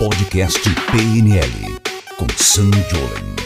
[0.00, 1.78] Podcast PNL
[2.16, 3.36] com Sam Jolen.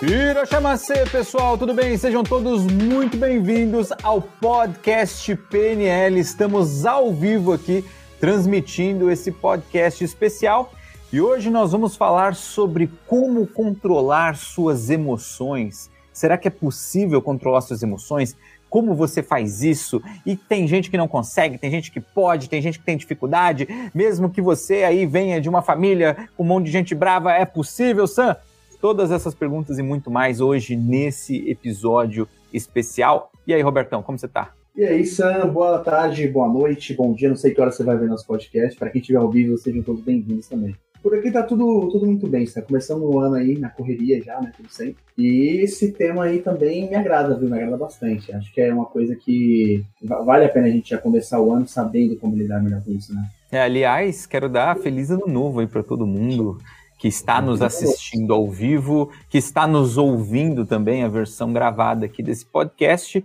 [0.00, 1.98] Irachamacê, pessoal, tudo bem?
[1.98, 6.20] Sejam todos muito bem-vindos ao Podcast PNL.
[6.20, 7.84] Estamos ao vivo aqui
[8.20, 10.72] transmitindo esse podcast especial
[11.12, 15.90] e hoje nós vamos falar sobre como controlar suas emoções.
[16.12, 18.36] Será que é possível controlar suas emoções?
[18.68, 20.02] Como você faz isso.
[20.24, 23.66] E tem gente que não consegue, tem gente que pode, tem gente que tem dificuldade,
[23.94, 27.44] mesmo que você aí venha de uma família com um monte de gente brava, é
[27.44, 28.36] possível, Sam?
[28.80, 33.32] Todas essas perguntas e muito mais hoje nesse episódio especial.
[33.46, 34.52] E aí, Robertão, como você tá?
[34.76, 37.96] E aí, Sam, boa tarde, boa noite, bom dia, não sei que hora você vai
[37.96, 38.78] ver nosso podcast.
[38.78, 40.76] Para quem estiver ao vivo, sejam todos bem-vindos também.
[41.02, 44.40] Por aqui tá tudo, tudo muito bem, está começando o ano aí na correria já,
[44.40, 44.96] né, tudo sempre.
[45.16, 48.32] E esse tema aí também me agrada, viu, me agrada bastante.
[48.32, 51.66] Acho que é uma coisa que vale a pena a gente já começar o ano
[51.66, 53.24] sabendo como lidar melhor com isso, né?
[53.50, 56.58] É, aliás, quero dar feliz ano novo aí para todo mundo
[56.98, 62.22] que está nos assistindo ao vivo, que está nos ouvindo também a versão gravada aqui
[62.22, 63.24] desse podcast.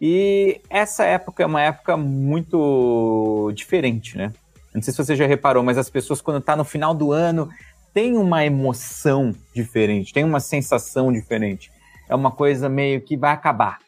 [0.00, 4.32] E essa época é uma época muito diferente, né?
[4.74, 7.48] Não sei se você já reparou, mas as pessoas, quando tá no final do ano,
[7.92, 11.70] tem uma emoção diferente, tem uma sensação diferente.
[12.08, 13.78] É uma coisa meio que vai acabar.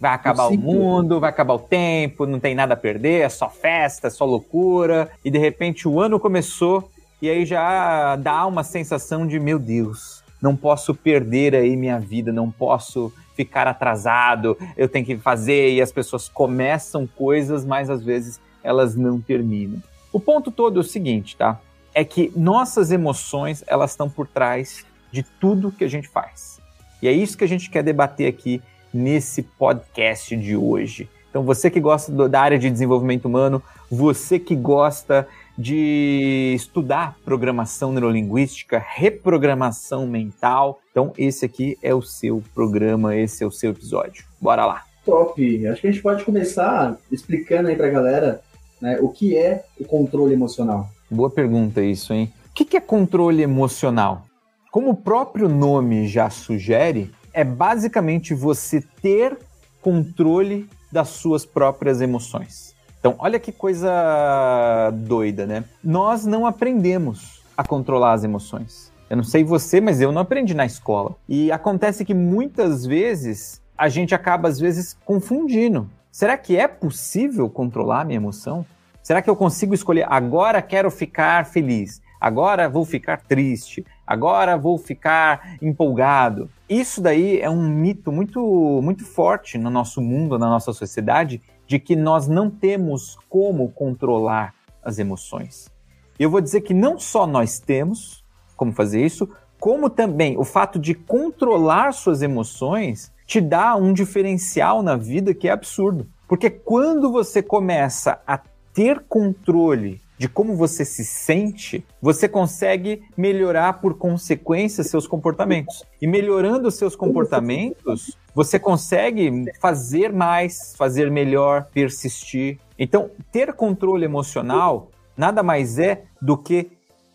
[0.00, 3.48] Vai acabar o mundo, vai acabar o tempo, não tem nada a perder, é só
[3.48, 5.08] festa, é só loucura.
[5.24, 10.24] E de repente o ano começou e aí já dá uma sensação de, meu Deus,
[10.40, 15.80] não posso perder aí minha vida, não posso ficar atrasado, eu tenho que fazer e
[15.80, 19.80] as pessoas começam coisas, mas às vezes elas não terminam.
[20.12, 21.60] O ponto todo é o seguinte, tá?
[21.94, 26.60] É que nossas emoções, elas estão por trás de tudo que a gente faz.
[27.00, 31.08] E é isso que a gente quer debater aqui nesse podcast de hoje.
[31.30, 37.92] Então, você que gosta da área de desenvolvimento humano, você que gosta de estudar programação
[37.92, 44.24] neurolinguística, reprogramação mental, então esse aqui é o seu programa, esse é o seu episódio.
[44.40, 44.84] Bora lá.
[45.04, 45.66] Top.
[45.66, 48.42] Acho que a gente pode começar explicando aí pra galera
[48.82, 48.98] né?
[49.00, 50.90] O que é o controle emocional?
[51.08, 52.32] Boa pergunta isso, hein?
[52.50, 54.26] O que é controle emocional?
[54.72, 59.38] Como o próprio nome já sugere, é basicamente você ter
[59.80, 62.74] controle das suas próprias emoções.
[62.98, 65.64] Então, olha que coisa doida, né?
[65.82, 68.92] Nós não aprendemos a controlar as emoções.
[69.08, 71.14] Eu não sei você, mas eu não aprendi na escola.
[71.28, 77.48] E acontece que muitas vezes a gente acaba, às vezes, confundindo Será que é possível
[77.48, 78.66] controlar minha emoção?
[79.02, 84.78] Será que eu consigo escolher agora quero ficar feliz, agora vou ficar triste, agora vou
[84.78, 86.48] ficar empolgado?
[86.68, 88.40] Isso daí é um mito muito
[88.80, 94.54] muito forte no nosso mundo, na nossa sociedade, de que nós não temos como controlar
[94.84, 95.68] as emoções.
[96.16, 98.24] Eu vou dizer que não só nós temos
[98.56, 104.82] como fazer isso, como também o fato de controlar suas emoções te dá um diferencial
[104.82, 106.06] na vida que é absurdo.
[106.28, 108.38] Porque quando você começa a
[108.72, 115.84] ter controle de como você se sente, você consegue melhorar por consequência seus comportamentos.
[116.00, 122.60] E melhorando seus comportamentos, você consegue fazer mais, fazer melhor, persistir.
[122.78, 126.70] Então, ter controle emocional nada mais é do que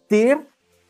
[0.07, 0.39] ter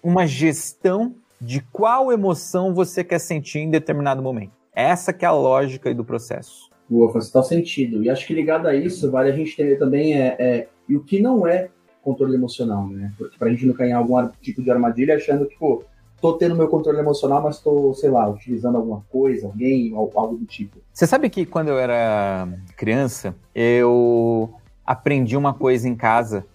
[0.02, 4.54] uma gestão de qual emoção você quer sentir em determinado momento.
[4.74, 6.67] Essa que é a lógica do processo.
[6.90, 8.04] Boa, faz total sentido.
[8.04, 11.04] E acho que ligado a isso, vale a gente entender também é, é e o
[11.04, 11.70] que não é
[12.02, 13.12] controle emocional, né?
[13.18, 15.84] Porque pra gente não cair em algum tipo de armadilha achando que, pô,
[16.22, 20.46] tô tendo meu controle emocional, mas tô, sei lá, utilizando alguma coisa, alguém, algo do
[20.46, 20.78] tipo.
[20.94, 22.48] Você sabe que quando eu era
[22.78, 24.54] criança, eu
[24.86, 26.46] aprendi uma coisa em casa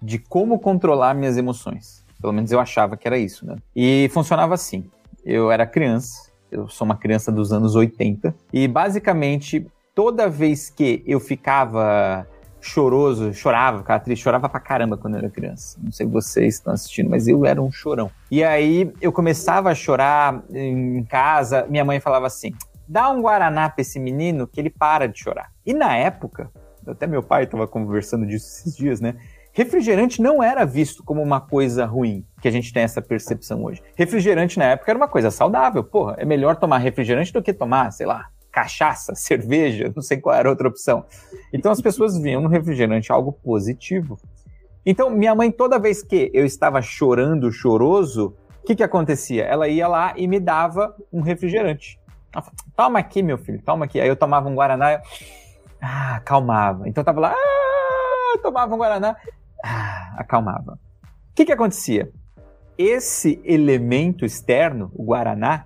[0.00, 2.04] de como controlar minhas emoções.
[2.20, 3.56] Pelo menos eu achava que era isso, né?
[3.74, 4.84] E funcionava assim.
[5.24, 8.34] Eu era criança, eu sou uma criança dos anos 80.
[8.52, 9.66] E basicamente,
[9.98, 12.24] toda vez que eu ficava
[12.60, 15.76] choroso, chorava, ficava triste, chorava pra caramba quando eu era criança.
[15.82, 18.08] Não sei se vocês estão assistindo, mas eu era um chorão.
[18.30, 22.52] E aí eu começava a chorar em casa, minha mãe falava assim:
[22.86, 25.50] dá um Guaraná pra esse menino que ele para de chorar.
[25.66, 26.48] E na época,
[26.86, 29.16] até meu pai estava conversando disso esses dias, né?
[29.52, 33.82] refrigerante não era visto como uma coisa ruim, que a gente tem essa percepção hoje.
[33.96, 35.82] Refrigerante na época era uma coisa saudável.
[35.82, 38.28] Porra, é melhor tomar refrigerante do que tomar, sei lá,
[38.58, 41.04] cachaça, cerveja, não sei qual era a outra opção.
[41.52, 44.18] Então as pessoas viam no refrigerante algo positivo.
[44.84, 49.44] Então minha mãe, toda vez que eu estava chorando, choroso, o que, que acontecia?
[49.44, 51.98] Ela ia lá e me dava um refrigerante.
[52.34, 52.44] Ela
[52.76, 54.00] toma aqui, meu filho, toma aqui.
[54.00, 55.00] Aí eu tomava um Guaraná, eu...
[55.80, 56.88] ah, acalmava.
[56.88, 59.16] Então eu tava lá, ah, tomava um Guaraná,
[59.64, 60.78] ah, acalmava.
[61.34, 62.10] que, que acontecia?
[62.76, 65.64] Esse elemento externo, o Guaraná,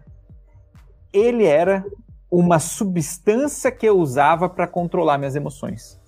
[1.13, 1.85] ele era
[2.33, 6.01] uma substância que eu usava para controlar minhas emoções.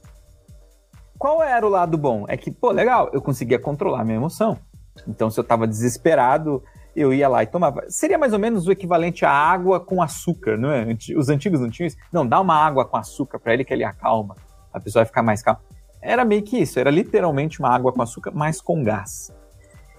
[1.18, 2.24] Qual era o lado bom?
[2.26, 4.58] É que, pô, legal, eu conseguia controlar minha emoção.
[5.06, 6.62] Então, se eu estava desesperado,
[6.96, 7.84] eu ia lá e tomava.
[7.90, 10.96] Seria mais ou menos o equivalente à água com açúcar, não é?
[11.14, 11.98] Os antigos não tinham isso?
[12.10, 14.34] Não, dá uma água com açúcar para ele que ele acalma.
[14.72, 15.60] A pessoa vai ficar mais calma.
[16.00, 19.30] Era meio que isso, era literalmente uma água com açúcar, mas com gás.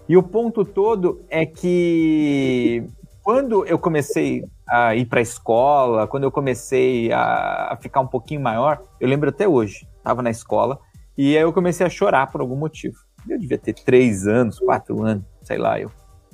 [0.09, 2.83] E o ponto todo é que
[3.21, 8.41] quando eu comecei a ir para a escola, quando eu comecei a ficar um pouquinho
[8.41, 10.79] maior, eu lembro até hoje, estava na escola
[11.17, 12.97] e aí eu comecei a chorar por algum motivo.
[13.27, 15.89] Eu devia ter três anos, quatro anos, sei lá, eu.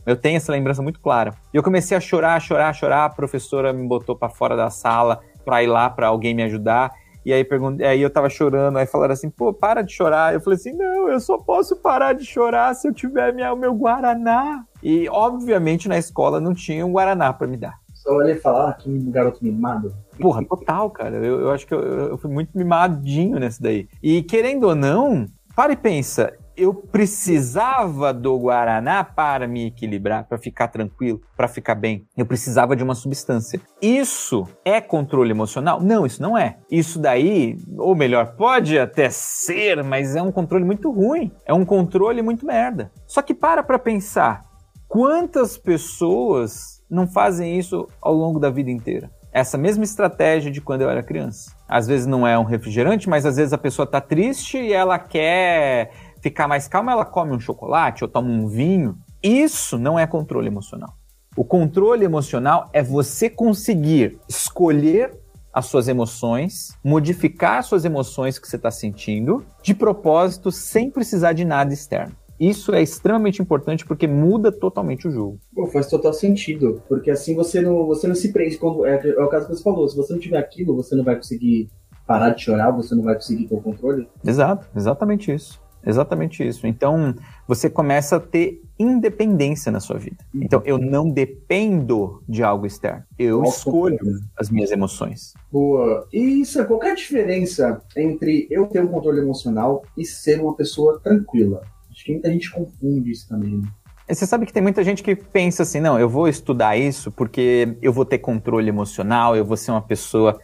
[0.06, 1.34] Eu tenho essa lembrança muito clara.
[1.54, 3.06] E eu comecei a chorar, chorar, chorar.
[3.06, 6.92] A professora me botou para fora da sala para ir lá para alguém me ajudar.
[7.24, 10.34] E aí, perguntei, aí eu tava chorando, aí falaram assim, pô, para de chorar.
[10.34, 13.56] Eu falei assim, não, eu só posso parar de chorar se eu tiver minha, o
[13.56, 14.66] meu Guaraná.
[14.82, 17.81] E, obviamente, na escola não tinha um Guaraná para me dar.
[18.12, 19.94] Só olhei falar ah, que garoto mimado.
[20.20, 21.16] Porra, total, cara.
[21.16, 23.88] Eu, eu acho que eu, eu fui muito mimadinho nesse daí.
[24.04, 25.26] E, querendo ou não,
[25.56, 31.76] para e pensa, eu precisava do Guaraná para me equilibrar, para ficar tranquilo, para ficar
[31.76, 32.06] bem.
[32.18, 33.62] Eu precisava de uma substância.
[33.82, 35.82] Isso é controle emocional?
[35.82, 36.58] Não, isso não é.
[36.70, 41.32] Isso daí, ou melhor, pode até ser, mas é um controle muito ruim.
[41.46, 42.92] É um controle muito merda.
[43.08, 44.46] Só que para para pensar,
[44.88, 49.10] quantas pessoas não fazem isso ao longo da vida inteira?
[49.32, 51.56] essa mesma estratégia de quando eu era criança.
[51.68, 55.00] Às vezes não é um refrigerante, mas às vezes a pessoa está triste e ela
[55.00, 55.92] quer
[56.22, 58.98] ficar mais calma, ela come um chocolate ou toma um vinho.
[59.24, 60.94] Isso não é controle emocional.
[61.36, 65.18] O controle emocional é você conseguir escolher
[65.54, 71.34] as suas emoções, modificar as suas emoções que você está sentindo, de propósito, sem precisar
[71.34, 72.16] de nada externo.
[72.42, 75.40] Isso é extremamente importante porque muda totalmente o jogo.
[75.54, 79.24] Pô, faz total sentido, porque assim você não, você não se prende quando é, é
[79.24, 81.70] o caso que você falou, se você não tiver aquilo, você não vai conseguir
[82.08, 84.08] parar de chorar, você não vai conseguir ter o controle.
[84.26, 85.62] Exato, exatamente isso.
[85.86, 86.68] Exatamente isso.
[86.68, 87.14] Então,
[87.48, 90.18] você começa a ter independência na sua vida.
[90.34, 90.42] Uhum.
[90.44, 93.04] Então, eu não dependo de algo externo.
[93.18, 94.00] Eu Nossa, escolho
[94.38, 95.34] as minhas emoções.
[95.52, 96.08] Boa.
[96.14, 100.56] E isso, qual é a diferença entre eu ter um controle emocional e ser uma
[100.56, 101.62] pessoa tranquila?
[102.02, 103.58] Acho que muita gente confunde isso também.
[103.58, 103.68] Né?
[104.10, 107.78] Você sabe que tem muita gente que pensa assim, não, eu vou estudar isso porque
[107.80, 110.40] eu vou ter controle emocional, eu vou ser uma pessoa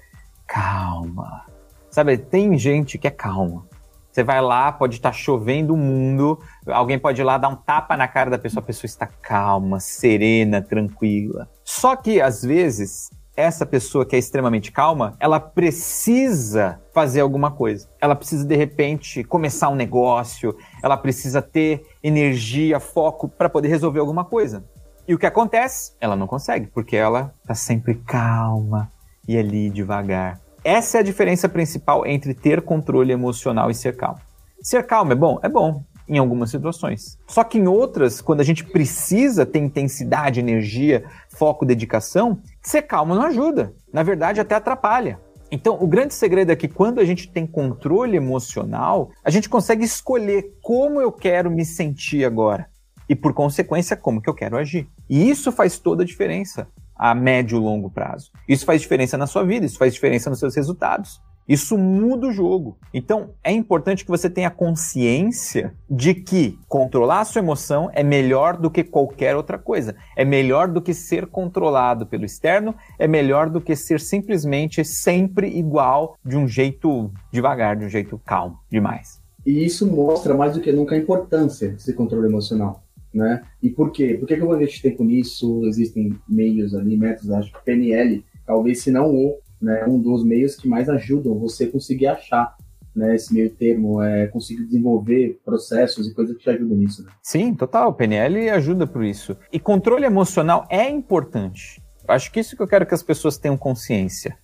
[0.45, 1.45] calma.
[1.89, 3.65] Sabe, tem gente que é calma.
[4.11, 7.97] Você vai lá, pode estar chovendo o mundo, alguém pode ir lá dar um tapa
[7.97, 11.49] na cara da pessoa, a pessoa está calma, serena, tranquila.
[11.63, 17.87] Só que, às vezes, essa pessoa que é extremamente calma, ela precisa fazer alguma coisa.
[18.01, 23.99] Ela precisa, de repente, começar um negócio, ela precisa ter energia, foco para poder resolver
[23.99, 24.65] alguma coisa.
[25.07, 25.93] E o que acontece?
[26.01, 28.91] Ela não consegue, porque ela está sempre calma
[29.27, 30.41] e ali devagar.
[30.63, 34.19] Essa é a diferença principal entre ter controle emocional e ser calmo.
[34.61, 35.39] Ser calmo é bom?
[35.43, 37.17] É bom em algumas situações.
[37.27, 43.15] Só que em outras, quando a gente precisa ter intensidade, energia, foco, dedicação, ser calmo
[43.15, 43.73] não ajuda.
[43.91, 45.19] Na verdade, até atrapalha.
[45.51, 49.83] Então, o grande segredo é que quando a gente tem controle emocional, a gente consegue
[49.83, 52.67] escolher como eu quero me sentir agora
[53.07, 54.89] e, por consequência, como que eu quero agir.
[55.09, 56.67] E isso faz toda a diferença
[56.97, 58.31] a médio e longo prazo.
[58.47, 61.21] Isso faz diferença na sua vida, isso faz diferença nos seus resultados.
[61.47, 62.77] Isso muda o jogo.
[62.93, 68.57] Então, é importante que você tenha consciência de que controlar a sua emoção é melhor
[68.57, 69.95] do que qualquer outra coisa.
[70.15, 75.47] É melhor do que ser controlado pelo externo, é melhor do que ser simplesmente sempre
[75.47, 79.21] igual de um jeito devagar, de um jeito calmo demais.
[79.45, 83.41] E isso mostra mais do que nunca a importância desse controle emocional né?
[83.61, 84.15] E por quê?
[84.19, 85.63] Por que, eu vou investir tempo nisso?
[85.65, 90.55] Existem meios ali, métodos, acho que PNL, talvez se não o, né, um dos meios
[90.55, 92.55] que mais ajudam você conseguir achar
[92.95, 97.03] né, esse meio termo, é conseguir desenvolver processos e coisas que te ajudam nisso.
[97.03, 97.11] Né?
[97.21, 97.93] Sim, total.
[97.93, 99.37] PNL ajuda por isso.
[99.53, 101.81] E controle emocional é importante.
[102.07, 104.37] Acho que isso que eu quero que as pessoas tenham consciência.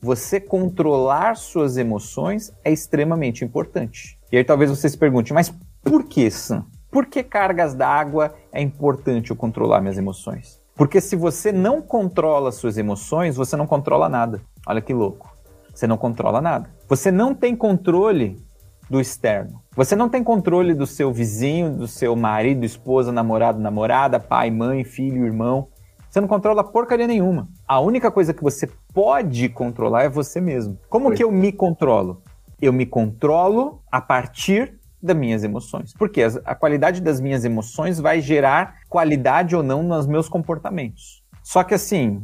[0.00, 4.16] Você controlar suas emoções é extremamente importante.
[4.32, 6.64] E aí talvez você se pergunte, mas por que, Sam?
[6.90, 10.60] Por que cargas d'água é importante eu controlar minhas emoções?
[10.76, 14.40] Porque se você não controla suas emoções, você não controla nada.
[14.68, 15.34] Olha que louco.
[15.74, 16.68] Você não controla nada.
[16.86, 18.36] Você não tem controle
[18.90, 19.62] do externo.
[19.74, 24.84] Você não tem controle do seu vizinho, do seu marido, esposa, namorado, namorada, pai, mãe,
[24.84, 25.68] filho, irmão.
[26.10, 27.48] Você não controla porcaria nenhuma.
[27.66, 30.78] A única coisa que você pode controlar é você mesmo.
[30.90, 32.22] Como que eu me controlo?
[32.60, 35.94] Eu me controlo a partir das minhas emoções.
[35.94, 41.22] Porque a qualidade das minhas emoções vai gerar qualidade ou não nos meus comportamentos.
[41.42, 42.20] Só que assim,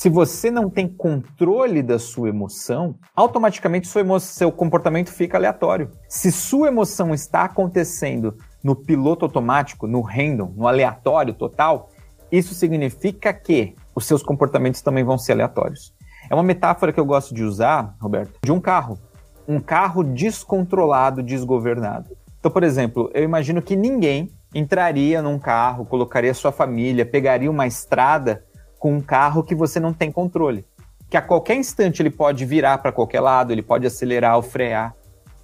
[0.00, 5.90] se você não tem controle da sua emoção, automaticamente sua emo seu comportamento fica aleatório.
[6.08, 11.90] Se sua emoção está acontecendo no piloto automático, no random, no aleatório total,
[12.32, 15.92] isso significa que os seus comportamentos também vão ser aleatórios.
[16.30, 18.98] É uma metáfora que eu gosto de usar, Roberto, de um carro.
[19.46, 22.16] Um carro descontrolado, desgovernado.
[22.38, 27.66] Então, por exemplo, eu imagino que ninguém entraria num carro, colocaria sua família, pegaria uma
[27.66, 28.42] estrada
[28.80, 30.64] com um carro que você não tem controle.
[31.08, 34.96] Que a qualquer instante ele pode virar para qualquer lado, ele pode acelerar ou frear.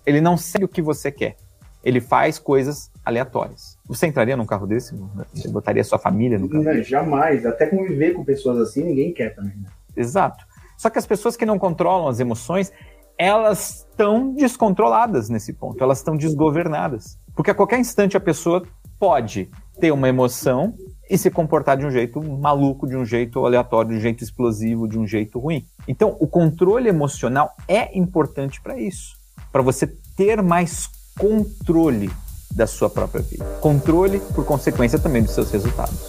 [0.07, 1.37] Ele não sabe o que você quer.
[1.85, 3.77] Ele faz coisas aleatórias.
[3.87, 4.97] Você entraria num carro desse?
[5.35, 6.65] Você botaria sua família no carro?
[6.65, 7.45] Não, jamais.
[7.45, 9.57] Até conviver com pessoas assim, ninguém quer também.
[9.57, 9.69] Né?
[9.95, 10.45] Exato.
[10.79, 12.73] Só que as pessoas que não controlam as emoções,
[13.19, 17.19] elas estão descontroladas nesse ponto, elas estão desgovernadas.
[17.35, 18.63] Porque a qualquer instante a pessoa
[18.99, 20.75] pode ter uma emoção
[21.09, 24.89] e se comportar de um jeito maluco, de um jeito aleatório, de um jeito explosivo,
[24.89, 25.65] de um jeito ruim.
[25.87, 29.17] Então, o controle emocional é importante para isso,
[29.53, 29.87] para você
[30.17, 32.11] ter mais controle
[32.55, 33.45] da sua própria vida.
[33.61, 36.07] Controle, por consequência, também dos seus resultados.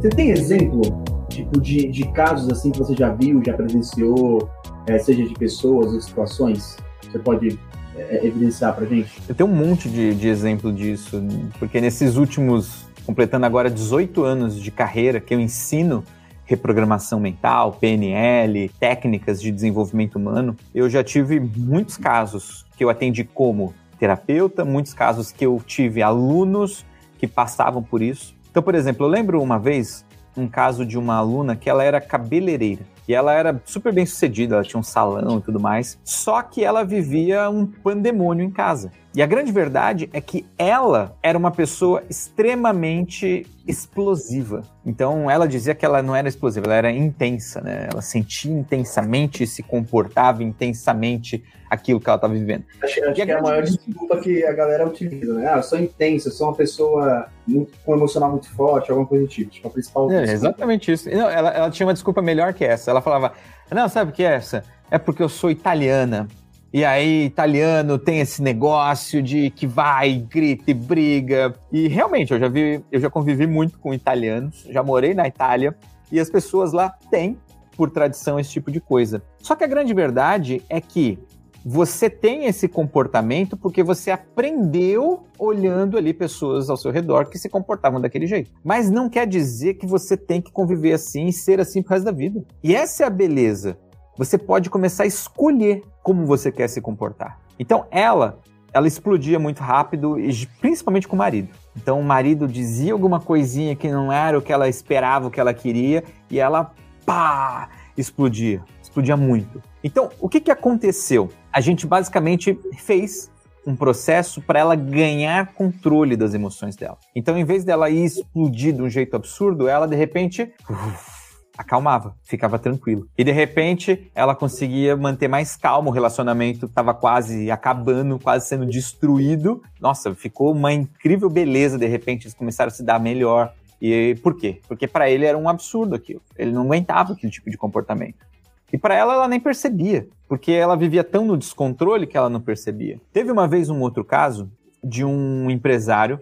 [0.00, 1.13] Você tem exemplo
[1.60, 4.48] de, de casos assim que você já viu, já presenciou,
[4.86, 6.76] é, seja de pessoas ou situações?
[7.02, 7.58] Você pode
[7.96, 9.10] é, evidenciar pra gente?
[9.28, 11.22] Eu tenho um monte de, de exemplo disso,
[11.58, 16.04] porque nesses últimos, completando agora 18 anos de carreira que eu ensino
[16.44, 23.24] reprogramação mental, PNL, técnicas de desenvolvimento humano, eu já tive muitos casos que eu atendi
[23.24, 26.84] como terapeuta, muitos casos que eu tive alunos
[27.18, 28.34] que passavam por isso.
[28.50, 30.04] Então, por exemplo, eu lembro uma vez
[30.36, 32.82] um caso de uma aluna que ela era cabeleireira.
[33.06, 35.98] E ela era super bem sucedida, ela tinha um salão e tudo mais.
[36.04, 38.90] Só que ela vivia um pandemônio em casa.
[39.14, 44.62] E a grande verdade é que ela era uma pessoa extremamente explosiva.
[44.84, 47.88] Então ela dizia que ela não era explosiva, ela era intensa, né?
[47.92, 52.64] Ela sentia intensamente, se comportava intensamente aquilo que ela estava vivendo.
[52.82, 55.48] Acho, acho que é a maior desculpa que a galera utiliza, né?
[55.48, 59.06] Ah, eu sou intensa, eu sou uma pessoa muito, com um emocional muito forte, alguma
[59.06, 59.48] coisa do tipo.
[59.48, 60.10] Tipo, a principal.
[60.10, 61.08] É, exatamente isso.
[61.08, 62.90] Não, ela, ela tinha uma desculpa melhor que essa.
[62.90, 63.32] Ela falava:
[63.70, 64.64] Não, sabe o que é essa?
[64.90, 66.26] É porque eu sou italiana.
[66.74, 71.54] E aí, italiano tem esse negócio de que vai, grita e briga.
[71.70, 75.76] E realmente, eu já vi, eu já convivi muito com italianos, já morei na Itália,
[76.10, 77.38] e as pessoas lá têm,
[77.76, 79.22] por tradição, esse tipo de coisa.
[79.38, 81.16] Só que a grande verdade é que
[81.64, 87.48] você tem esse comportamento porque você aprendeu olhando ali pessoas ao seu redor que se
[87.48, 88.50] comportavam daquele jeito.
[88.64, 92.06] Mas não quer dizer que você tem que conviver assim e ser assim pro resto
[92.06, 92.44] da vida.
[92.64, 93.78] E essa é a beleza.
[94.16, 97.38] Você pode começar a escolher como você quer se comportar.
[97.58, 98.38] Então ela,
[98.72, 100.16] ela explodia muito rápido,
[100.60, 101.48] principalmente com o marido.
[101.76, 105.40] Então o marido dizia alguma coisinha que não era o que ela esperava, o que
[105.40, 106.72] ela queria, e ela
[107.04, 109.62] pá, explodia, explodia muito.
[109.82, 111.30] Então, o que, que aconteceu?
[111.52, 113.30] A gente basicamente fez
[113.66, 116.98] um processo para ela ganhar controle das emoções dela.
[117.14, 121.13] Então, em vez dela ir explodir de um jeito absurdo, ela de repente uf,
[121.56, 123.08] acalmava, ficava tranquilo.
[123.16, 128.66] E de repente ela conseguia manter mais calmo, o relacionamento estava quase acabando, quase sendo
[128.66, 129.62] destruído.
[129.80, 133.52] Nossa, ficou uma incrível beleza, de repente eles começaram a se dar melhor.
[133.80, 134.60] E por quê?
[134.66, 136.22] Porque para ele era um absurdo aquilo.
[136.36, 138.24] Ele não aguentava aquele tipo de comportamento.
[138.72, 142.40] E para ela, ela nem percebia, porque ela vivia tão no descontrole que ela não
[142.40, 143.00] percebia.
[143.12, 144.50] Teve uma vez um outro caso
[144.82, 146.18] de um empresário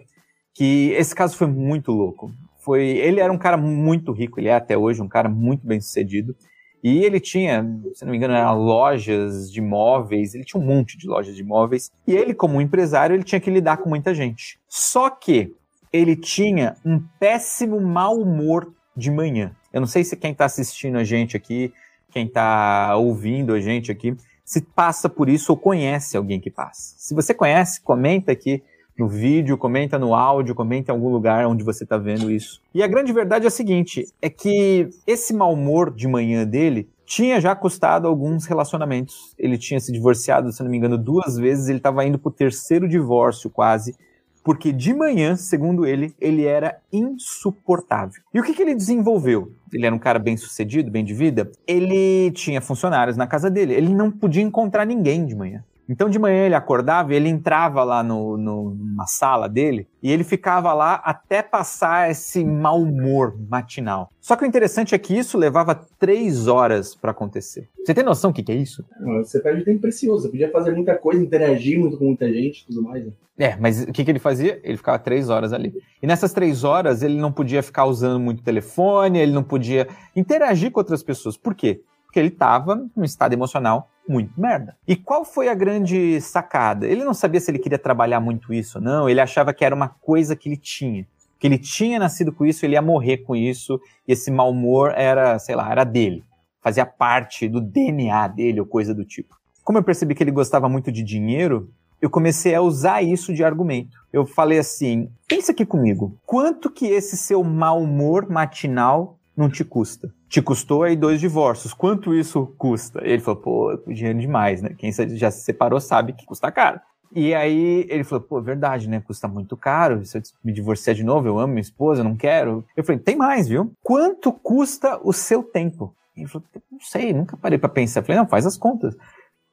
[0.53, 2.31] que esse caso foi muito louco.
[2.63, 5.79] Foi, ele era um cara muito rico, ele é até hoje um cara muito bem
[5.79, 6.35] sucedido.
[6.83, 11.07] E ele tinha, se não me engano, lojas de imóveis, ele tinha um monte de
[11.07, 11.89] lojas de imóveis.
[12.05, 14.59] E ele, como empresário, ele tinha que lidar com muita gente.
[14.67, 15.53] Só que
[15.93, 19.55] ele tinha um péssimo mau humor de manhã.
[19.71, 21.71] Eu não sei se quem está assistindo a gente aqui
[22.13, 24.15] quem está ouvindo a gente aqui,
[24.45, 26.93] se passa por isso ou conhece alguém que passa.
[26.97, 28.61] Se você conhece, comenta aqui
[28.97, 32.61] no vídeo, comenta no áudio, comenta em algum lugar onde você está vendo isso.
[32.73, 36.89] E a grande verdade é a seguinte: é que esse mau humor de manhã dele
[37.05, 39.33] tinha já custado alguns relacionamentos.
[39.37, 42.33] Ele tinha se divorciado, se não me engano, duas vezes, ele estava indo para o
[42.33, 43.95] terceiro divórcio quase
[44.43, 48.21] porque de manhã, segundo ele, ele era insuportável.
[48.33, 49.53] E o que, que ele desenvolveu?
[49.71, 51.49] Ele era um cara bem sucedido, bem de vida.
[51.65, 53.73] Ele tinha funcionários na casa dele.
[53.73, 55.63] Ele não podia encontrar ninguém de manhã.
[55.87, 60.11] Então de manhã ele acordava e ele entrava lá no, no, numa sala dele e
[60.11, 64.09] ele ficava lá até passar esse mau humor matinal.
[64.19, 67.69] Só que o interessante é que isso levava três horas para acontecer.
[67.83, 68.85] Você tem noção do que, que é isso?
[69.17, 70.23] Você perde tempo precioso.
[70.23, 73.05] Você podia fazer muita coisa, interagir muito com muita gente e tudo mais.
[73.05, 73.11] Né?
[73.37, 74.59] É, mas o que, que ele fazia?
[74.63, 75.73] Ele ficava três horas ali.
[76.01, 80.71] E nessas três horas ele não podia ficar usando muito telefone, ele não podia interagir
[80.71, 81.35] com outras pessoas.
[81.35, 81.81] Por quê?
[82.13, 84.77] Porque ele estava num estado emocional muito merda.
[84.87, 86.85] E qual foi a grande sacada?
[86.85, 89.73] Ele não sabia se ele queria trabalhar muito isso ou não, ele achava que era
[89.73, 91.07] uma coisa que ele tinha.
[91.39, 94.93] Que ele tinha nascido com isso, ele ia morrer com isso, e esse mau humor
[94.95, 96.23] era, sei lá, era dele.
[96.61, 99.35] Fazia parte do DNA dele ou coisa do tipo.
[99.63, 103.43] Como eu percebi que ele gostava muito de dinheiro, eu comecei a usar isso de
[103.43, 103.97] argumento.
[104.13, 109.63] Eu falei assim: pensa aqui comigo, quanto que esse seu mau humor matinal não te
[109.63, 110.13] custa?
[110.33, 111.75] Te custou aí dois divórcios.
[111.75, 112.99] Quanto isso custa?
[113.03, 114.73] Ele falou, pô, dinheiro demais, né?
[114.75, 116.81] Quem já se separou sabe que custa caro.
[117.15, 118.99] E aí ele falou, pô, verdade, né?
[118.99, 120.03] Custa muito caro.
[120.03, 122.65] Se eu me divorciar de novo, eu amo minha esposa, eu não quero.
[122.75, 123.71] Eu falei, tem mais, viu?
[123.83, 125.95] Quanto custa o seu tempo?
[126.17, 127.99] Ele falou, não sei, nunca parei para pensar.
[127.99, 128.97] Eu falei, não, faz as contas.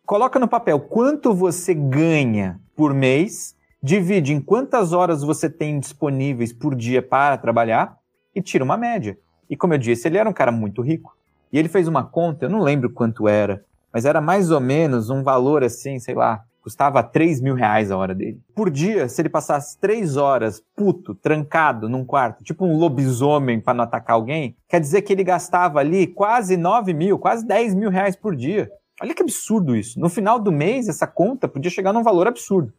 [0.06, 6.54] Coloca no papel quanto você ganha por mês, divide em quantas horas você tem disponíveis
[6.54, 7.98] por dia para trabalhar
[8.34, 9.18] e tira uma média.
[9.50, 11.16] E como eu disse, ele era um cara muito rico.
[11.52, 15.10] E ele fez uma conta, eu não lembro quanto era, mas era mais ou menos
[15.10, 18.40] um valor assim, sei lá, custava 3 mil reais a hora dele.
[18.54, 23.74] Por dia, se ele passasse 3 horas puto, trancado num quarto, tipo um lobisomem para
[23.74, 27.90] não atacar alguém, quer dizer que ele gastava ali quase 9 mil, quase 10 mil
[27.90, 28.70] reais por dia.
[29.02, 29.98] Olha que absurdo isso.
[29.98, 32.72] No final do mês, essa conta podia chegar num valor absurdo.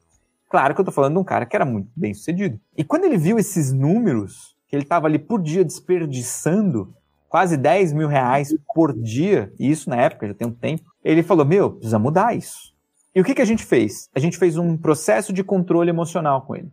[0.49, 2.59] Claro que eu tô falando de um cara que era muito bem sucedido.
[2.77, 6.95] E quando ele viu esses números, que ele estava ali por dia desperdiçando
[7.27, 11.21] quase 10 mil reais por dia, e isso na época já tem um tempo, ele
[11.21, 12.73] falou: Meu, precisa mudar isso.
[13.13, 14.09] E o que, que a gente fez?
[14.15, 16.71] A gente fez um processo de controle emocional com ele.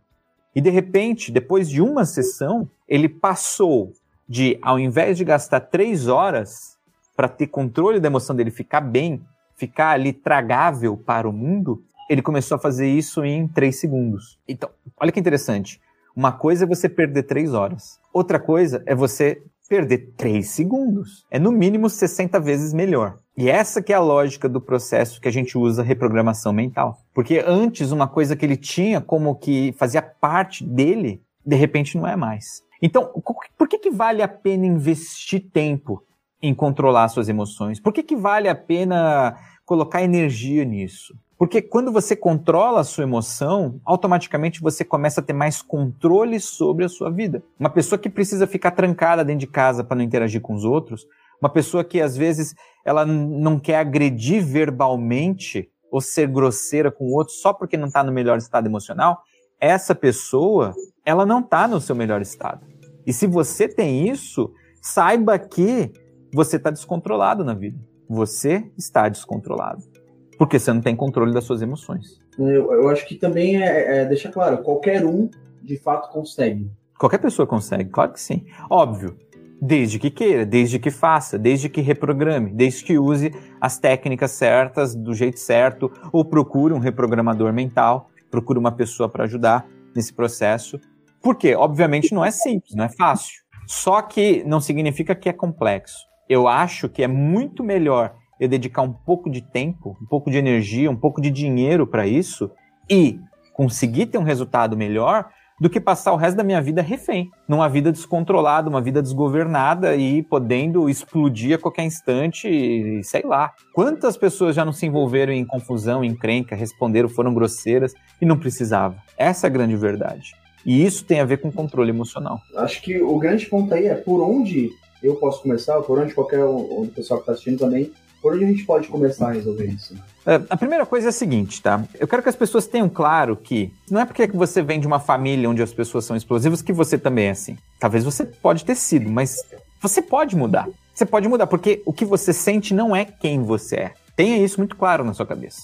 [0.55, 3.91] E de repente, depois de uma sessão, ele passou
[4.27, 6.77] de, ao invés de gastar três horas
[7.17, 9.21] para ter controle da emoção dele ficar bem,
[9.57, 14.39] ficar ali tragável para o mundo, ele começou a fazer isso em três segundos.
[14.47, 15.81] Então, olha que interessante.
[16.15, 17.99] Uma coisa é você perder três horas.
[18.13, 21.25] Outra coisa é você perder três segundos.
[21.29, 23.17] É no mínimo 60 vezes melhor.
[23.37, 26.97] E essa que é a lógica do processo que a gente usa reprogramação mental.
[27.13, 32.07] Porque antes uma coisa que ele tinha como que fazia parte dele, de repente não
[32.07, 32.63] é mais.
[32.81, 33.11] Então,
[33.57, 36.03] por que, que vale a pena investir tempo
[36.41, 37.79] em controlar suas emoções?
[37.79, 41.13] Por que, que vale a pena colocar energia nisso?
[41.39, 46.83] Porque quando você controla a sua emoção, automaticamente você começa a ter mais controle sobre
[46.83, 47.41] a sua vida.
[47.57, 51.07] Uma pessoa que precisa ficar trancada dentro de casa para não interagir com os outros,
[51.41, 52.53] uma pessoa que às vezes
[52.85, 58.03] ela não quer agredir verbalmente ou ser grosseira com o outro só porque não está
[58.03, 59.21] no melhor estado emocional,
[59.61, 60.73] essa pessoa,
[61.05, 62.67] ela não está no seu melhor estado.
[63.07, 65.89] E se você tem isso, saiba que
[66.33, 67.79] você está descontrolado na vida.
[68.09, 69.98] Você está descontrolado.
[70.39, 72.17] Porque você não tem controle das suas emoções.
[72.39, 75.29] Eu, eu acho que também é, é deixar claro, qualquer um
[75.61, 76.71] de fato consegue.
[76.97, 78.45] Qualquer pessoa consegue, claro que sim.
[78.69, 79.17] Óbvio,
[79.61, 84.95] desde que queira, desde que faça, desde que reprograme, desde que use as técnicas certas,
[84.95, 90.79] do jeito certo, ou procure um reprogramador mental, procure uma pessoa para ajudar nesse processo.
[91.21, 93.41] Porque, obviamente, não é simples, não é fácil.
[93.67, 95.97] Só que não significa que é complexo.
[96.29, 100.37] Eu acho que é muito melhor eu dedicar um pouco de tempo, um pouco de
[100.37, 102.49] energia, um pouco de dinheiro para isso
[102.89, 103.19] e
[103.53, 107.67] conseguir ter um resultado melhor do que passar o resto da minha vida refém, numa
[107.67, 113.51] vida descontrolada, uma vida desgovernada e podendo explodir a qualquer instante, sei lá.
[113.73, 118.37] Quantas pessoas já não se envolveram em confusão, em crenca, responderam, foram grosseiras e não
[118.37, 118.95] precisava?
[119.17, 120.33] Essa é a grande verdade.
[120.65, 122.39] E isso tem a ver com controle emocional.
[122.55, 124.69] Acho que o grande ponto aí é por onde
[125.03, 128.45] eu posso começar, por onde qualquer um, o pessoal que está assistindo também por onde
[128.45, 129.95] a gente pode começar a resolver isso?
[130.25, 131.83] É, a primeira coisa é a seguinte, tá?
[131.99, 134.99] Eu quero que as pessoas tenham claro que não é porque você vem de uma
[134.99, 137.57] família onde as pessoas são explosivas que você também é assim.
[137.79, 139.43] Talvez você pode ter sido, mas
[139.81, 140.67] você pode mudar.
[140.93, 143.93] Você pode mudar, porque o que você sente não é quem você é.
[144.15, 145.61] Tenha isso muito claro na sua cabeça.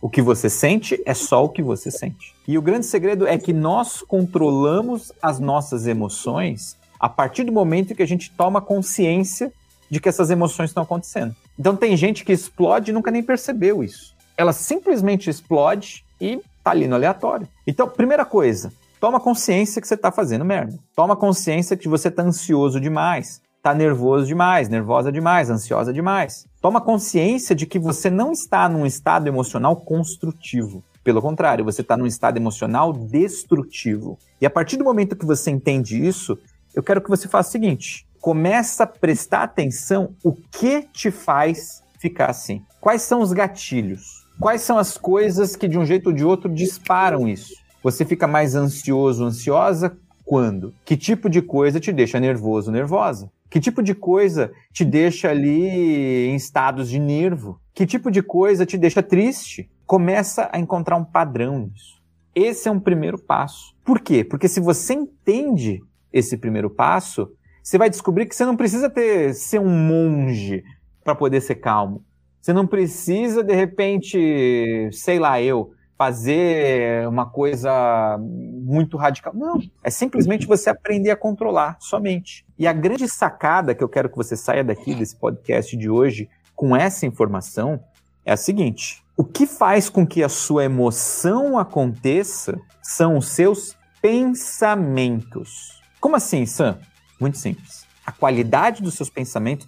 [0.00, 2.34] O que você sente é só o que você sente.
[2.46, 7.94] E o grande segredo é que nós controlamos as nossas emoções a partir do momento
[7.94, 9.52] que a gente toma consciência
[9.90, 11.34] de que essas emoções estão acontecendo.
[11.58, 14.14] Então tem gente que explode e nunca nem percebeu isso.
[14.36, 17.48] Ela simplesmente explode e tá ali no aleatório.
[17.66, 20.78] Então, primeira coisa, toma consciência que você tá fazendo merda.
[20.94, 26.46] Toma consciência que você tá ansioso demais, tá nervoso demais, nervosa demais, ansiosa demais.
[26.60, 30.84] Toma consciência de que você não está num estado emocional construtivo.
[31.02, 34.18] Pelo contrário, você está num estado emocional destrutivo.
[34.40, 36.36] E a partir do momento que você entende isso,
[36.74, 41.80] eu quero que você faça o seguinte: começa a prestar atenção o que te faz
[41.96, 42.60] ficar assim.
[42.80, 44.26] Quais são os gatilhos?
[44.40, 47.54] Quais são as coisas que de um jeito ou de outro disparam isso?
[47.84, 50.74] Você fica mais ansioso, ansiosa quando?
[50.84, 53.30] Que tipo de coisa te deixa nervoso, nervosa?
[53.48, 57.60] Que tipo de coisa te deixa ali em estados de nervo?
[57.72, 59.70] Que tipo de coisa te deixa triste?
[59.86, 62.02] Começa a encontrar um padrão nisso.
[62.34, 63.72] Esse é um primeiro passo.
[63.84, 64.24] Por quê?
[64.24, 65.80] Porque se você entende
[66.12, 67.30] esse primeiro passo,
[67.66, 70.62] você vai descobrir que você não precisa ter ser um monge
[71.02, 72.04] para poder ser calmo.
[72.40, 79.34] Você não precisa de repente, sei lá, eu fazer uma coisa muito radical.
[79.34, 82.46] Não, é simplesmente você aprender a controlar somente.
[82.56, 86.28] E a grande sacada que eu quero que você saia daqui desse podcast de hoje
[86.54, 87.80] com essa informação
[88.24, 93.76] é a seguinte: o que faz com que a sua emoção aconteça são os seus
[94.00, 95.82] pensamentos.
[95.98, 96.78] Como assim, Sam?
[97.20, 97.86] Muito simples.
[98.04, 99.66] A qualidade dos seus pensamentos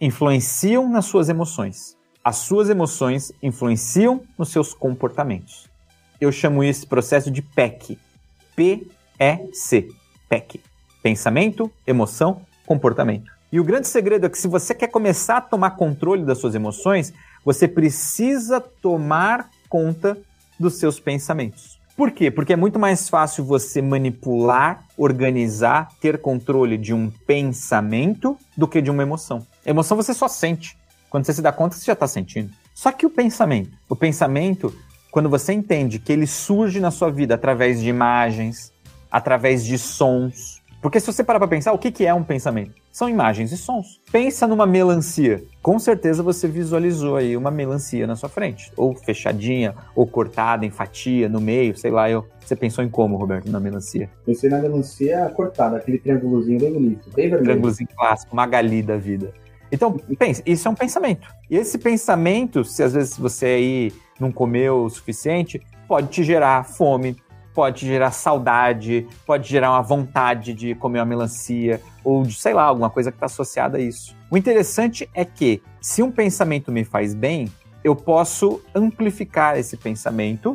[0.00, 1.96] influenciam nas suas emoções
[2.26, 5.68] as suas emoções influenciam nos seus comportamentos.
[6.20, 7.96] Eu chamo esse processo de PEC.
[8.56, 9.88] P-E-C.
[10.28, 10.60] PEC.
[11.00, 13.30] Pensamento, emoção, comportamento.
[13.52, 16.56] E o grande segredo é que se você quer começar a tomar controle das suas
[16.56, 20.18] emoções, você precisa tomar conta
[20.58, 21.75] dos seus pensamentos.
[21.96, 22.30] Por quê?
[22.30, 28.82] Porque é muito mais fácil você manipular, organizar, ter controle de um pensamento do que
[28.82, 29.46] de uma emoção.
[29.64, 30.76] Emoção você só sente.
[31.08, 32.50] Quando você se dá conta, você já está sentindo.
[32.74, 34.74] Só que o pensamento, o pensamento,
[35.10, 38.70] quando você entende que ele surge na sua vida através de imagens,
[39.10, 40.55] através de sons.
[40.80, 42.74] Porque se você parar para pensar, o que, que é um pensamento?
[42.92, 44.00] São imagens e sons.
[44.10, 45.42] Pensa numa melancia.
[45.62, 48.72] Com certeza você visualizou aí uma melancia na sua frente.
[48.76, 52.08] Ou fechadinha, ou cortada em fatia, no meio, sei lá.
[52.08, 52.26] Eu...
[52.40, 54.08] Você pensou em como, Roberto, na melancia?
[54.24, 57.44] Pensei na melancia cortada, aquele triângulozinho bem bonito, bem vermelho.
[57.44, 59.32] Triângulozinho clássico, Magali da vida.
[59.72, 61.26] Então, pense, isso é um pensamento.
[61.50, 66.64] E esse pensamento, se às vezes você aí não comeu o suficiente, pode te gerar
[66.64, 67.16] fome,
[67.56, 72.64] pode gerar saudade, pode gerar uma vontade de comer uma melancia, ou de, sei lá,
[72.64, 74.14] alguma coisa que está associada a isso.
[74.30, 77.50] O interessante é que, se um pensamento me faz bem,
[77.82, 80.54] eu posso amplificar esse pensamento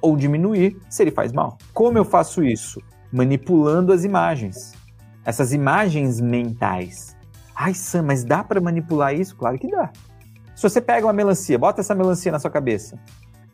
[0.00, 1.58] ou diminuir se ele faz mal.
[1.74, 2.80] Como eu faço isso?
[3.12, 4.72] Manipulando as imagens.
[5.26, 7.14] Essas imagens mentais.
[7.54, 9.36] Ai, Sam, mas dá para manipular isso?
[9.36, 9.90] Claro que dá.
[10.56, 12.98] Se você pega uma melancia, bota essa melancia na sua cabeça,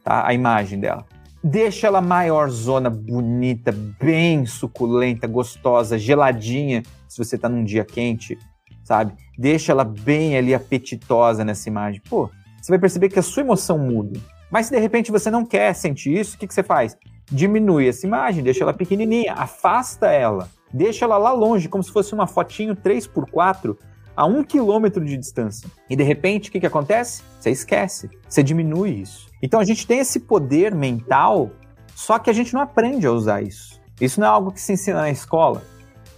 [0.04, 0.24] tá?
[0.24, 1.04] A imagem dela.
[1.46, 8.38] Deixa ela maior zona, bonita, bem suculenta, gostosa, geladinha, se você tá num dia quente,
[8.82, 9.12] sabe?
[9.36, 12.00] Deixa ela bem ali apetitosa nessa imagem.
[12.08, 14.18] Pô, você vai perceber que a sua emoção muda.
[14.50, 16.96] Mas se de repente você não quer sentir isso, o que, que você faz?
[17.30, 22.14] Diminui essa imagem, deixa ela pequenininha, afasta ela, deixa ela lá longe, como se fosse
[22.14, 23.76] uma fotinho 3x4
[24.16, 25.68] a um quilômetro de distância.
[25.88, 27.22] E de repente, o que, que acontece?
[27.40, 29.28] Você esquece, você diminui isso.
[29.42, 31.50] Então a gente tem esse poder mental,
[31.94, 33.80] só que a gente não aprende a usar isso.
[34.00, 35.62] Isso não é algo que se ensina na escola.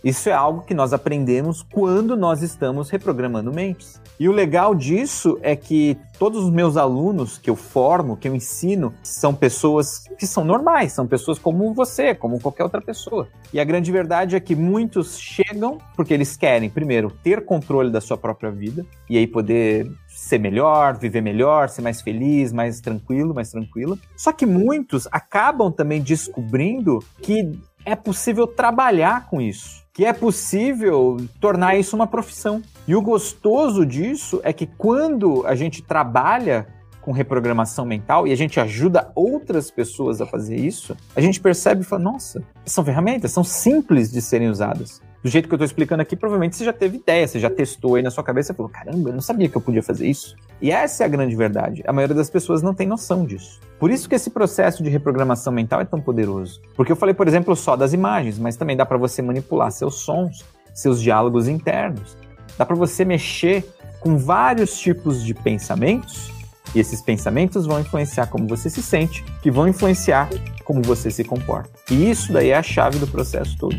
[0.06, 4.00] Isso é algo que nós aprendemos quando nós estamos reprogramando mentes.
[4.20, 8.34] E o legal disso é que todos os meus alunos que eu formo, que eu
[8.36, 13.26] ensino, são pessoas que são normais, são pessoas como você, como qualquer outra pessoa.
[13.52, 18.00] E a grande verdade é que muitos chegam porque eles querem, primeiro, ter controle da
[18.00, 23.34] sua própria vida e aí poder ser melhor, viver melhor, ser mais feliz, mais tranquilo,
[23.34, 23.98] mais tranquila.
[24.16, 31.16] Só que muitos acabam também descobrindo que é possível trabalhar com isso que é possível
[31.40, 32.60] tornar isso uma profissão.
[32.86, 36.66] E o gostoso disso é que quando a gente trabalha
[37.00, 41.80] com reprogramação mental e a gente ajuda outras pessoas a fazer isso, a gente percebe
[41.80, 45.66] e fala: nossa, são ferramentas, são simples de serem usadas do jeito que eu estou
[45.66, 48.56] explicando aqui, provavelmente você já teve ideia, você já testou aí na sua cabeça e
[48.56, 50.36] falou: caramba, eu não sabia que eu podia fazer isso.
[50.60, 51.82] E essa é a grande verdade.
[51.86, 53.60] A maioria das pessoas não tem noção disso.
[53.78, 56.60] Por isso que esse processo de reprogramação mental é tão poderoso.
[56.74, 59.96] Porque eu falei, por exemplo, só das imagens, mas também dá para você manipular seus
[59.96, 62.16] sons, seus diálogos internos.
[62.56, 63.64] Dá para você mexer
[64.00, 66.30] com vários tipos de pensamentos
[66.74, 70.28] e esses pensamentos vão influenciar como você se sente, que vão influenciar
[70.64, 71.70] como você se comporta.
[71.90, 73.76] E isso daí é a chave do processo todo.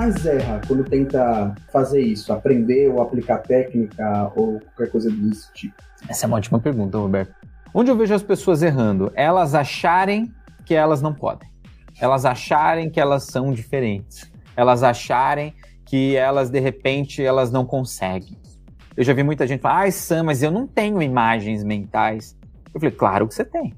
[0.00, 2.32] Mais erra quando tenta fazer isso?
[2.32, 5.74] Aprender ou aplicar técnica ou qualquer coisa desse tipo?
[6.08, 7.34] Essa é uma ótima pergunta, Roberto.
[7.74, 9.12] Onde eu vejo as pessoas errando?
[9.14, 10.32] Elas acharem
[10.64, 11.50] que elas não podem.
[12.00, 14.32] Elas acharem que elas são diferentes.
[14.56, 18.38] Elas acharem que elas, de repente, elas não conseguem.
[18.96, 22.34] Eu já vi muita gente falar, ai, Sam, mas eu não tenho imagens mentais.
[22.72, 23.74] Eu falei, claro que você tem.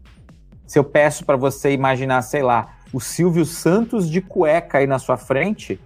[0.68, 5.00] Se eu peço para você imaginar, sei lá, o Silvio Santos de cueca aí na
[5.00, 5.80] sua frente,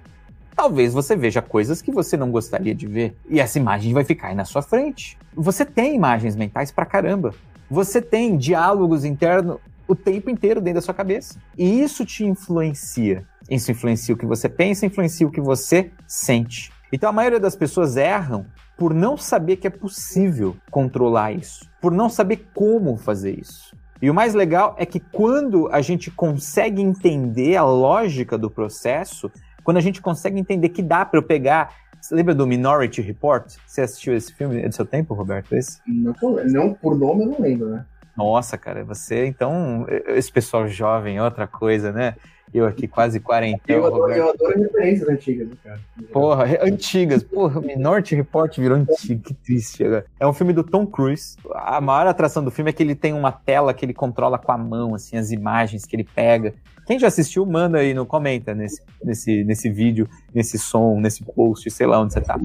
[0.56, 3.14] talvez você veja coisas que você não gostaria de ver.
[3.28, 5.18] E essa imagem vai ficar aí na sua frente.
[5.34, 7.34] Você tem imagens mentais pra caramba.
[7.70, 11.38] Você tem diálogos internos o tempo inteiro dentro da sua cabeça.
[11.56, 13.24] E isso te influencia.
[13.48, 16.72] Isso influencia o que você pensa, influencia o que você sente.
[16.90, 21.92] Então a maioria das pessoas erram por não saber que é possível controlar isso, por
[21.92, 23.76] não saber como fazer isso.
[24.00, 29.30] E o mais legal é que quando a gente consegue entender a lógica do processo,
[29.66, 31.74] quando a gente consegue entender que dá para eu pegar.
[32.00, 33.52] Você lembra do Minority Report?
[33.66, 34.62] Você assistiu esse filme?
[34.62, 35.52] É do seu tempo, Roberto?
[35.56, 35.80] Esse?
[35.84, 37.84] Não, não por nome eu não lembro, né?
[38.16, 39.84] Nossa, cara, você então.
[40.06, 42.14] Esse pessoal jovem, outra coisa, né?
[42.54, 43.76] Eu aqui quase quarentão.
[43.76, 45.80] Eu adoro, eu adoro referências antigas, cara.
[46.12, 47.22] Porra, antigas.
[47.22, 49.22] Porra, Minority Report virou antigo.
[49.22, 50.06] Que triste agora.
[50.18, 51.36] É um filme do Tom Cruise.
[51.54, 54.52] A maior atração do filme é que ele tem uma tela que ele controla com
[54.52, 56.54] a mão, assim, as imagens que ele pega.
[56.86, 61.68] Quem já assistiu, manda aí no comenta nesse, nesse, nesse vídeo, nesse som, nesse post,
[61.70, 62.38] sei lá onde você tá.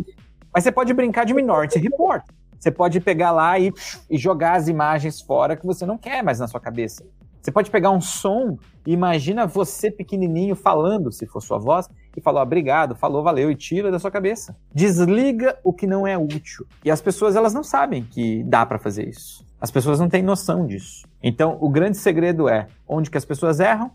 [0.53, 2.23] Mas você pode brincar de Minority Report.
[2.59, 3.71] Você pode pegar lá e,
[4.09, 7.03] e jogar as imagens fora que você não quer mais na sua cabeça.
[7.41, 12.21] Você pode pegar um som e imagina você pequenininho falando, se for sua voz, e
[12.21, 14.55] falar obrigado, falou, valeu, e tira da sua cabeça.
[14.73, 16.67] Desliga o que não é útil.
[16.85, 19.43] E as pessoas, elas não sabem que dá para fazer isso.
[19.59, 21.07] As pessoas não têm noção disso.
[21.21, 23.91] Então, o grande segredo é onde que as pessoas erram?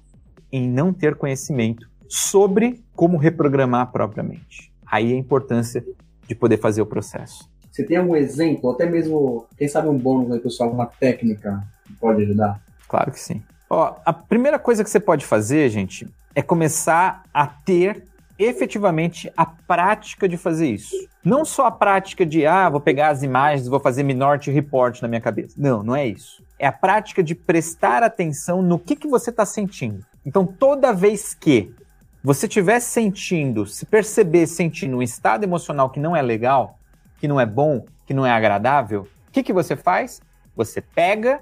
[0.51, 4.73] Em não ter conhecimento sobre como reprogramar propriamente.
[4.85, 5.85] Aí a importância
[6.27, 7.49] de poder fazer o processo.
[7.71, 11.93] Você tem algum exemplo, até mesmo, quem sabe um bônus aí, pessoal, uma técnica que
[11.95, 12.66] pode ajudar?
[12.88, 13.42] Claro que sim.
[13.68, 18.05] Ó, a primeira coisa que você pode fazer, gente, é começar a ter
[18.38, 20.94] efetivamente a prática de fazer isso.
[21.25, 25.09] Não só a prática de, ah, vou pegar as imagens, vou fazer Minority Report na
[25.09, 25.55] minha cabeça.
[25.57, 26.44] Não, não é isso.
[26.59, 30.05] É a prática de prestar atenção no que, que você está sentindo.
[30.25, 31.75] Então, toda vez que
[32.22, 36.79] você estiver sentindo, se perceber sentindo um estado emocional que não é legal,
[37.18, 40.20] que não é bom, que não é agradável, o que, que você faz?
[40.55, 41.40] Você pega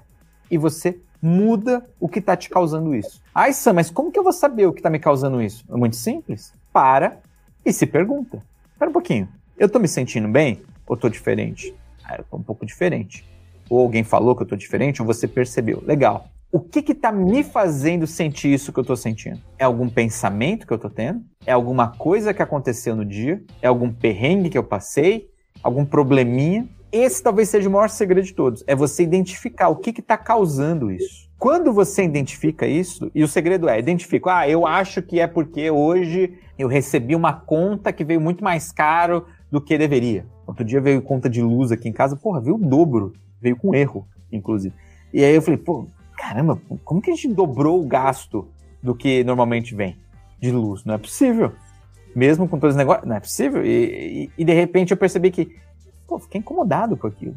[0.49, 3.19] e você muda o que está te causando isso.
[3.33, 5.65] Ai, Sam, mas como que eu vou saber o que está me causando isso?
[5.67, 6.53] É muito simples.
[6.71, 7.17] Para
[7.65, 8.43] e se pergunta.
[8.71, 9.27] Espera um pouquinho.
[9.57, 11.73] Eu estou me sentindo bem ou estou diferente?
[12.03, 13.25] Ah, eu estou um pouco diferente.
[13.67, 15.81] Ou alguém falou que eu estou diferente ou você percebeu.
[15.83, 16.27] Legal.
[16.51, 19.41] O que está me fazendo sentir isso que eu estou sentindo?
[19.57, 21.23] É algum pensamento que eu estou tendo?
[21.43, 23.43] É alguma coisa que aconteceu no dia?
[23.63, 25.27] É algum perrengue que eu passei?
[25.63, 26.67] Algum probleminha?
[26.95, 30.89] Esse talvez seja o maior segredo de todos, é você identificar o que está causando
[30.89, 31.29] isso.
[31.37, 35.69] Quando você identifica isso, e o segredo é, identifico, ah, eu acho que é porque
[35.69, 40.25] hoje eu recebi uma conta que veio muito mais caro do que deveria.
[40.47, 43.75] Outro dia veio conta de luz aqui em casa, porra, veio o dobro, veio com
[43.75, 44.73] erro, inclusive.
[45.13, 48.47] E aí eu falei, pô, caramba, como que a gente dobrou o gasto
[48.81, 49.97] do que normalmente vem
[50.39, 50.85] de luz?
[50.85, 51.51] Não é possível.
[52.15, 53.65] Mesmo com todos os negócios, não é possível.
[53.65, 55.57] E, e, e de repente eu percebi que
[56.07, 57.35] pô, fiquei incomodado com aquilo.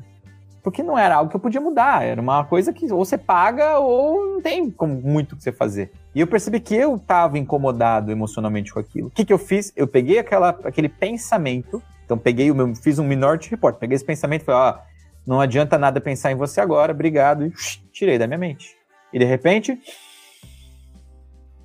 [0.62, 3.78] Porque não era algo que eu podia mudar, era uma coisa que ou você paga
[3.78, 5.90] ou não tem como muito o que você fazer.
[6.14, 9.08] E eu percebi que eu estava incomodado emocionalmente com aquilo.
[9.08, 9.72] O que, que eu fiz?
[9.76, 14.04] Eu peguei aquela, aquele pensamento, então peguei o meu, fiz um Minority Report, peguei esse
[14.04, 14.78] pensamento e falei, ó,
[15.26, 17.52] não adianta nada pensar em você agora, obrigado, e
[17.92, 18.76] tirei da minha mente.
[19.12, 19.78] E de repente,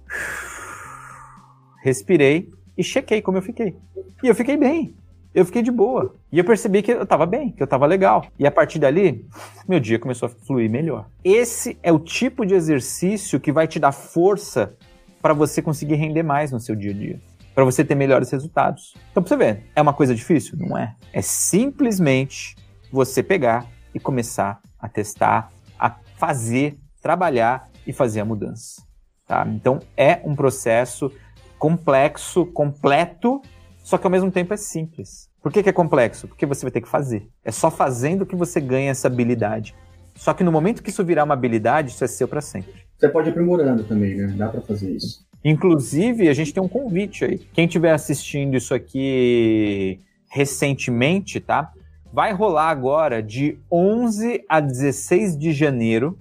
[1.84, 3.76] respirei e chequei como eu fiquei.
[4.22, 4.96] E eu fiquei bem
[5.34, 6.15] eu fiquei de boa.
[6.32, 8.26] E eu percebi que eu tava bem, que eu tava legal.
[8.38, 9.26] E a partir dali,
[9.67, 11.08] meu dia começou a fluir melhor.
[11.24, 14.76] Esse é o tipo de exercício que vai te dar força
[15.22, 17.22] para você conseguir render mais no seu dia a dia.
[17.56, 18.96] Para você ter melhores resultados.
[19.12, 20.58] Então, pra você ver, é uma coisa difícil?
[20.58, 20.96] Não é.
[21.12, 22.56] É simplesmente
[22.91, 28.82] você pegar e começar a testar, a fazer, trabalhar e fazer a mudança.
[29.28, 29.46] Tá?
[29.48, 31.12] Então, é um processo
[31.58, 33.41] complexo, completo
[33.84, 35.30] só que ao mesmo tempo é simples.
[35.41, 36.28] Por que, que, é complexo?
[36.28, 37.28] Porque você vai ter que fazer.
[37.43, 39.76] É só fazendo que você ganha essa habilidade.
[40.15, 42.74] Só que no momento que isso virar uma habilidade, isso é seu para sempre.
[42.98, 44.34] Você pode ir aprimorando também, né?
[44.38, 45.28] Dá para fazer isso.
[45.43, 47.38] Inclusive, a gente tem um convite aí.
[47.54, 51.74] Quem estiver assistindo isso aqui recentemente, tá?
[52.13, 56.17] Vai rolar agora de 11 a 16 de janeiro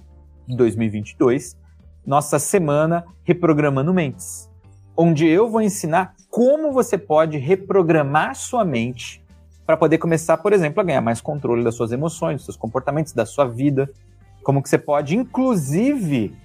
[0.49, 1.57] de 2022,
[2.05, 4.52] nossa semana Reprogramando Mentes.
[4.97, 9.23] Onde eu vou ensinar como você pode reprogramar sua mente
[9.67, 13.13] para poder começar, por exemplo, a ganhar mais controle das suas emoções, dos seus comportamentos,
[13.13, 13.91] da sua vida.
[14.43, 16.37] Como que você pode, inclusive,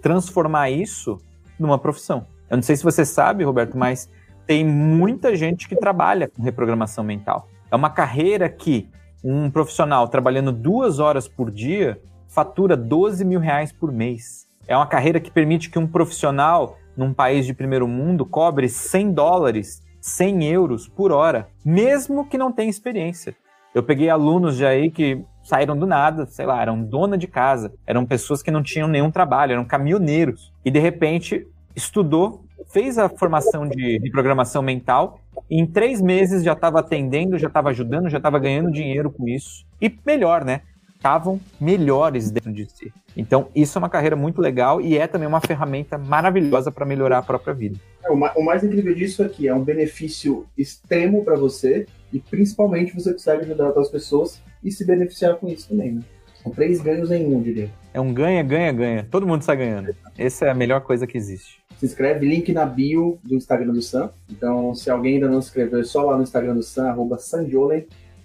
[0.00, 1.20] transformar isso
[1.58, 2.26] numa profissão.
[2.50, 4.08] Eu não sei se você sabe, Roberto, mas
[4.46, 7.48] tem muita gente que trabalha com reprogramação mental.
[7.70, 8.88] É uma carreira que
[9.22, 14.46] um profissional trabalhando duas horas por dia fatura 12 mil reais por mês.
[14.66, 19.12] É uma carreira que permite que um profissional num país de primeiro mundo cobre 100
[19.12, 23.34] dólares, 100 euros por hora, mesmo que não tenha experiência.
[23.74, 27.72] Eu peguei alunos de aí que saíram do nada, sei lá, eram dona de casa,
[27.86, 30.52] eram pessoas que não tinham nenhum trabalho, eram caminhoneiros.
[30.64, 35.18] E de repente estudou, fez a formação de, de programação mental,
[35.50, 39.26] e em três meses já estava atendendo, já estava ajudando, já estava ganhando dinheiro com
[39.26, 39.66] isso.
[39.80, 40.62] E melhor, né?
[41.02, 42.92] Estavam melhores dentro de si.
[43.16, 47.18] Então, isso é uma carreira muito legal e é também uma ferramenta maravilhosa para melhorar
[47.18, 47.76] a própria vida.
[48.04, 53.12] É, o mais incrível disso aqui é um benefício extremo para você e principalmente você
[53.12, 56.02] consegue ajudar outras pessoas e se beneficiar com isso também, né?
[56.40, 57.68] São três ganhos em um, diria.
[57.92, 59.08] É um ganha, ganha, ganha.
[59.10, 59.92] Todo mundo está ganhando.
[60.16, 61.60] Essa é a melhor coisa que existe.
[61.78, 64.08] Se inscreve, link na bio do Instagram do Sam.
[64.30, 67.18] Então, se alguém ainda não se inscreveu, é só lá no Instagram do Sam, arroba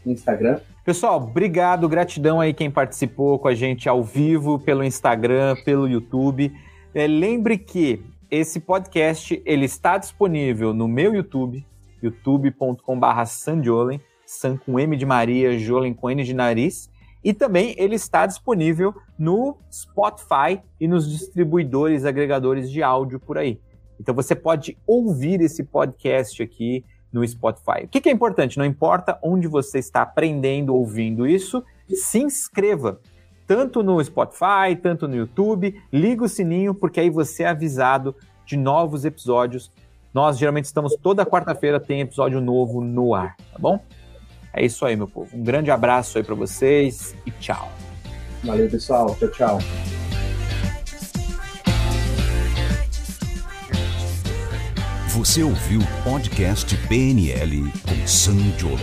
[0.06, 0.60] no Instagram.
[0.88, 6.50] Pessoal, obrigado, gratidão aí quem participou com a gente ao vivo, pelo Instagram, pelo YouTube.
[6.96, 11.66] É, lembre que esse podcast ele está disponível no meu YouTube,
[12.02, 16.90] youtube.com.br Sanjolen, San com M de Maria, Jolen com N de nariz.
[17.22, 23.60] E também ele está disponível no Spotify e nos distribuidores agregadores de áudio por aí.
[24.00, 27.86] Então você pode ouvir esse podcast aqui no Spotify.
[27.86, 28.58] O que, que é importante?
[28.58, 33.00] Não importa onde você está aprendendo, ouvindo isso, se inscreva
[33.46, 38.14] tanto no Spotify, tanto no YouTube, liga o sininho, porque aí você é avisado
[38.46, 39.72] de novos episódios.
[40.14, 43.80] Nós geralmente estamos toda quarta-feira tem episódio novo no ar, tá bom?
[44.54, 45.38] É isso aí, meu povo.
[45.38, 47.70] Um grande abraço aí para vocês e tchau.
[48.44, 49.16] Valeu, pessoal.
[49.16, 49.97] Tchau, tchau.
[55.18, 58.78] Você ouviu o podcast PNL com Sam Jolen.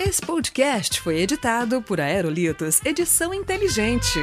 [0.00, 4.20] Esse podcast foi editado por Aerolitos Edição Inteligente.